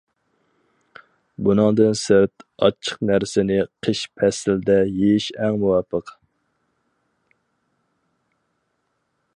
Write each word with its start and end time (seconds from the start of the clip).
بۇنىڭدىن 1.47 1.93
سىرت، 1.99 2.45
ئاچچىق 2.67 3.03
نەرسىنى 3.09 3.59
قىش 3.87 4.01
پەسلىدە 4.21 4.79
يېيىش 4.93 5.29
ئەڭ 5.43 5.61
مۇۋاپىق. 5.65 6.11